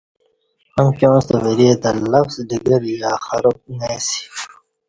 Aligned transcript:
"امکیاں 0.81 1.17
ستہ 1.23 1.37
ورے 1.43 1.69
تہ 1.81 1.89
لفظ 2.11 2.35
ڈگر 2.49 2.81
یا 3.01 3.11
خراب"" 3.25 3.57
نہ 3.77 3.87
اسی" 3.97 4.21